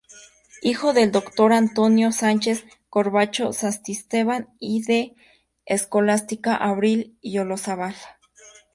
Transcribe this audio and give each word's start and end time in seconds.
Hijo 0.63 0.93
del 0.93 1.11
doctor 1.11 1.53
Antonio 1.53 2.11
Sánchez-Corbacho 2.11 3.51
y 3.51 3.53
Santisteban, 3.53 4.49
y 4.59 4.81
de 4.81 5.15
Escolástica 5.67 6.55
Abril 6.55 7.19
y 7.21 7.37
Olazábal. 7.37 7.93